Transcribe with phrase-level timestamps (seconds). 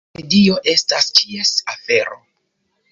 [0.19, 2.21] Vikipedio estas ĉies afero.